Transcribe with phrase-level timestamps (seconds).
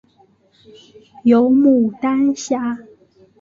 [1.25, 2.79] 有牡丹虾